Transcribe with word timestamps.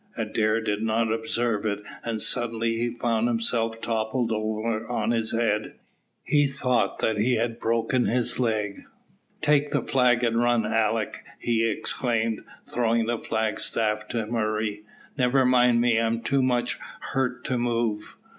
Adair 0.17 0.59
did 0.61 0.81
not 0.81 1.13
observe 1.13 1.63
it, 1.63 1.83
and 2.03 2.19
suddenly 2.19 2.71
he 2.71 2.89
found 2.99 3.27
himself 3.27 3.79
toppled 3.81 4.31
over 4.31 4.87
on 4.87 5.11
his 5.11 5.31
head. 5.31 5.75
He 6.23 6.47
thought 6.47 6.97
that 6.97 7.19
he 7.19 7.35
had 7.35 7.59
broken 7.59 8.05
his 8.07 8.39
leg. 8.39 8.85
"Take 9.43 9.69
the 9.69 9.83
flag 9.83 10.23
and 10.23 10.39
run, 10.41 10.65
Alick," 10.65 11.23
he 11.37 11.69
exclaimed, 11.69 12.41
throwing 12.67 13.05
the 13.05 13.19
flag 13.19 13.59
staff 13.59 14.07
to 14.07 14.25
Murray. 14.25 14.81
"Never 15.19 15.45
mind 15.45 15.79
me, 15.81 15.99
I'm 15.99 16.21
too 16.23 16.41
much, 16.41 16.79
hurt 17.13 17.43
to 17.43 17.59
move." 17.59 18.17